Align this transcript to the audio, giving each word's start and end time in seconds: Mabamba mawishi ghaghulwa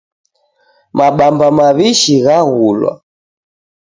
Mabamba 0.97 1.47
mawishi 1.57 2.15
ghaghulwa 2.25 2.93